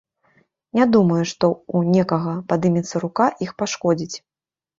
Не 0.77 0.85
думаю, 0.95 1.19
што 1.31 1.45
ў 1.75 1.99
некага 1.99 2.33
падымецца 2.53 3.03
рука 3.05 3.29
іх 3.49 3.55
пашкодзіць. 3.61 4.13